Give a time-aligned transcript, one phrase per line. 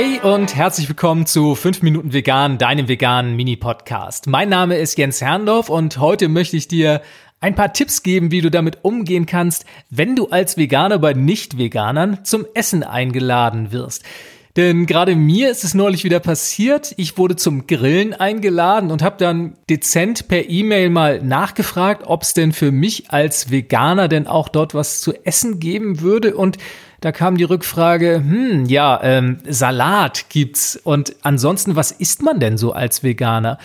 [0.00, 4.28] Hey und herzlich willkommen zu 5 Minuten Vegan, deinem veganen Mini-Podcast.
[4.28, 7.02] Mein Name ist Jens Herrndorf und heute möchte ich dir
[7.40, 12.24] ein paar Tipps geben, wie du damit umgehen kannst, wenn du als Veganer bei Nicht-Veganern
[12.24, 14.04] zum Essen eingeladen wirst.
[14.56, 16.94] Denn gerade mir ist es neulich wieder passiert.
[16.96, 22.34] Ich wurde zum Grillen eingeladen und habe dann dezent per E-Mail mal nachgefragt, ob es
[22.34, 26.36] denn für mich als Veganer denn auch dort was zu essen geben würde.
[26.36, 26.56] Und
[27.00, 30.76] da kam die Rückfrage, hm, ja, ähm, Salat gibt's.
[30.76, 33.58] Und ansonsten, was isst man denn so als Veganer?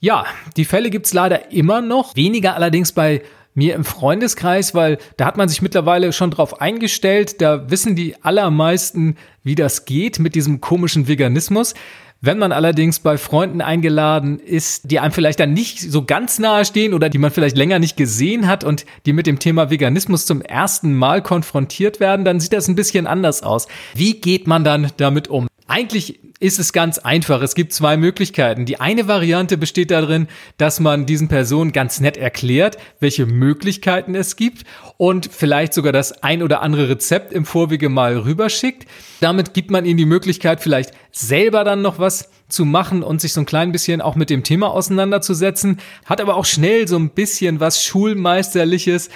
[0.00, 2.14] Ja, die Fälle gibt's leider immer noch.
[2.16, 3.22] Weniger allerdings bei
[3.56, 7.40] mir im Freundeskreis, weil da hat man sich mittlerweile schon drauf eingestellt.
[7.40, 11.74] Da wissen die allermeisten, wie das geht mit diesem komischen Veganismus.
[12.20, 16.64] Wenn man allerdings bei Freunden eingeladen ist, die einem vielleicht dann nicht so ganz nahe
[16.64, 20.26] stehen oder die man vielleicht länger nicht gesehen hat und die mit dem Thema Veganismus
[20.26, 23.68] zum ersten Mal konfrontiert werden, dann sieht das ein bisschen anders aus.
[23.94, 25.48] Wie geht man dann damit um?
[25.66, 27.40] Eigentlich ist es ganz einfach.
[27.40, 28.66] Es gibt zwei Möglichkeiten.
[28.66, 34.36] Die eine Variante besteht darin, dass man diesen Personen ganz nett erklärt, welche Möglichkeiten es
[34.36, 34.64] gibt
[34.98, 38.86] und vielleicht sogar das ein oder andere Rezept im Vorwege mal rüberschickt.
[39.20, 43.32] Damit gibt man ihnen die Möglichkeit, vielleicht selber dann noch was zu machen und sich
[43.32, 45.78] so ein klein bisschen auch mit dem Thema auseinanderzusetzen.
[46.04, 49.08] Hat aber auch schnell so ein bisschen was Schulmeisterliches.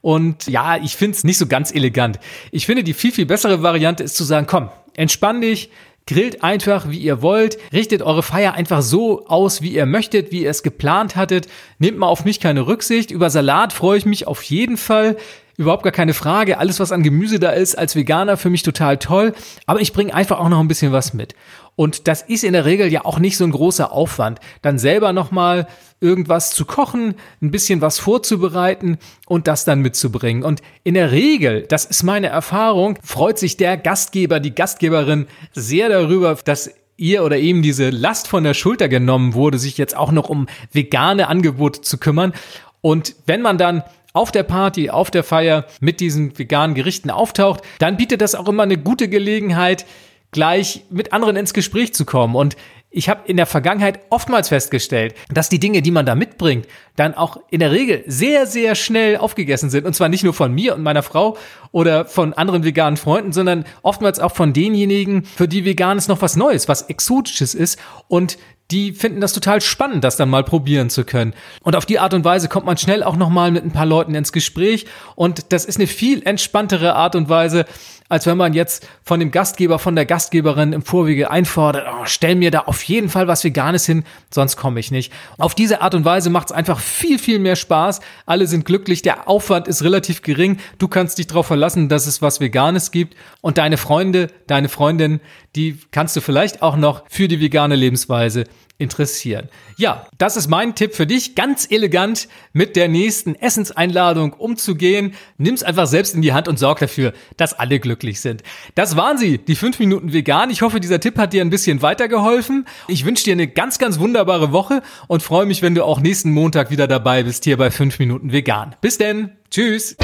[0.00, 2.20] Und ja, ich finde es nicht so ganz elegant.
[2.52, 5.70] Ich finde, die viel, viel bessere Variante ist zu sagen, komm, entspann dich,
[6.08, 7.58] Grillt einfach, wie ihr wollt.
[7.70, 11.48] Richtet eure Feier einfach so aus, wie ihr möchtet, wie ihr es geplant hattet.
[11.78, 13.10] Nehmt mal auf mich keine Rücksicht.
[13.10, 15.18] Über Salat freue ich mich auf jeden Fall.
[15.58, 16.58] Überhaupt gar keine Frage.
[16.58, 19.34] Alles, was an Gemüse da ist, als Veganer für mich total toll.
[19.66, 21.34] Aber ich bringe einfach auch noch ein bisschen was mit.
[21.74, 24.38] Und das ist in der Regel ja auch nicht so ein großer Aufwand.
[24.62, 25.66] Dann selber nochmal
[26.00, 30.44] irgendwas zu kochen, ein bisschen was vorzubereiten und das dann mitzubringen.
[30.44, 35.88] Und in der Regel, das ist meine Erfahrung, freut sich der Gastgeber, die Gastgeberin sehr
[35.88, 40.12] darüber, dass ihr oder ihm diese Last von der Schulter genommen wurde, sich jetzt auch
[40.12, 42.32] noch um vegane Angebote zu kümmern.
[42.80, 43.82] Und wenn man dann
[44.18, 48.48] auf der Party, auf der Feier mit diesen veganen Gerichten auftaucht, dann bietet das auch
[48.48, 49.86] immer eine gute Gelegenheit,
[50.32, 52.34] gleich mit anderen ins Gespräch zu kommen.
[52.34, 52.56] Und
[52.90, 57.14] ich habe in der Vergangenheit oftmals festgestellt, dass die Dinge, die man da mitbringt, dann
[57.14, 59.86] auch in der Regel sehr, sehr schnell aufgegessen sind.
[59.86, 61.36] Und zwar nicht nur von mir und meiner Frau
[61.70, 66.34] oder von anderen veganen Freunden, sondern oftmals auch von denjenigen, für die Veganes noch was
[66.34, 68.36] Neues, was Exotisches ist und
[68.70, 71.32] die finden das total spannend, das dann mal probieren zu können.
[71.62, 74.14] Und auf die Art und Weise kommt man schnell auch nochmal mit ein paar Leuten
[74.14, 74.86] ins Gespräch.
[75.14, 77.64] Und das ist eine viel entspanntere Art und Weise,
[78.10, 82.34] als wenn man jetzt von dem Gastgeber, von der Gastgeberin im Vorwege einfordert, oh, stell
[82.34, 85.12] mir da auf jeden Fall was Veganes hin, sonst komme ich nicht.
[85.36, 88.00] Auf diese Art und Weise macht es einfach viel, viel mehr Spaß.
[88.24, 90.58] Alle sind glücklich, der Aufwand ist relativ gering.
[90.78, 93.14] Du kannst dich darauf verlassen, dass es was Veganes gibt.
[93.40, 95.20] Und deine Freunde, deine Freundin,
[95.54, 98.44] die kannst du vielleicht auch noch für die vegane Lebensweise
[98.78, 99.48] interessieren.
[99.76, 105.14] Ja, das ist mein Tipp für dich, ganz elegant mit der nächsten Essenseinladung umzugehen.
[105.36, 108.42] Nimm's einfach selbst in die Hand und sorg dafür, dass alle glücklich sind.
[108.76, 110.50] Das waren sie, die fünf Minuten vegan.
[110.50, 112.66] Ich hoffe, dieser Tipp hat dir ein bisschen weitergeholfen.
[112.86, 116.30] Ich wünsche dir eine ganz, ganz wunderbare Woche und freue mich, wenn du auch nächsten
[116.30, 118.76] Montag wieder dabei bist hier bei fünf Minuten vegan.
[118.80, 119.32] Bis denn.
[119.50, 119.96] Tschüss.